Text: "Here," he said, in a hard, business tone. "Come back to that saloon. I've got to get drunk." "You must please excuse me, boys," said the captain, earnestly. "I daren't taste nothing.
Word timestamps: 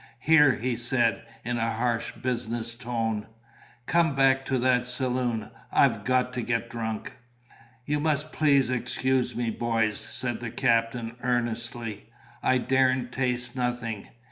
"Here," 0.17 0.53
he 0.55 0.75
said, 0.75 1.27
in 1.45 1.57
a 1.59 1.73
hard, 1.75 2.01
business 2.23 2.73
tone. 2.73 3.27
"Come 3.85 4.15
back 4.15 4.45
to 4.45 4.57
that 4.57 4.87
saloon. 4.87 5.51
I've 5.71 6.05
got 6.05 6.33
to 6.33 6.41
get 6.41 6.71
drunk." 6.71 7.13
"You 7.85 7.99
must 7.99 8.31
please 8.31 8.71
excuse 8.71 9.35
me, 9.35 9.51
boys," 9.51 9.99
said 9.99 10.39
the 10.39 10.49
captain, 10.49 11.17
earnestly. 11.21 12.09
"I 12.41 12.57
daren't 12.57 13.11
taste 13.11 13.55
nothing. 13.55 14.09